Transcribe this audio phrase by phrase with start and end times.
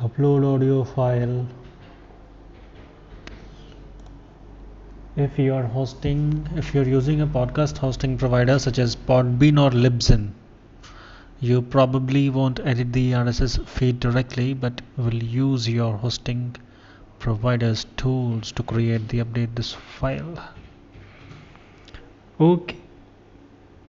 [0.00, 1.46] upload audio file.
[5.16, 9.70] If you are hosting if you're using a podcast hosting provider such as podbean or
[9.70, 10.30] libsyn
[11.40, 16.56] you probably won't edit the rss feed directly but will use your hosting
[17.22, 20.38] provider's tools to create the update this file.
[22.40, 22.81] Okay.